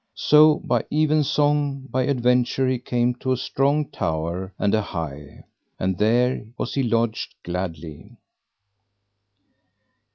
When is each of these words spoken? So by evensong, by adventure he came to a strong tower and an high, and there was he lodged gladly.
So 0.17 0.55
by 0.63 0.81
evensong, 0.91 1.85
by 1.91 2.05
adventure 2.07 2.67
he 2.67 2.79
came 2.79 3.13
to 3.21 3.33
a 3.33 3.37
strong 3.37 3.85
tower 3.89 4.51
and 4.57 4.73
an 4.73 4.81
high, 4.81 5.43
and 5.79 5.95
there 5.99 6.43
was 6.57 6.73
he 6.73 6.81
lodged 6.81 7.35
gladly. 7.43 8.17